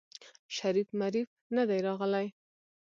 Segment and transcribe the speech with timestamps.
[0.57, 2.27] شريف مريف ندی راغلی.